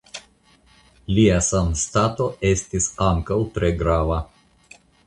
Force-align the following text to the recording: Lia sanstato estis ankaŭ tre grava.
Lia 1.17 1.35
sanstato 1.49 2.27
estis 2.53 2.89
ankaŭ 3.13 3.39
tre 3.59 3.75
grava. 3.85 4.23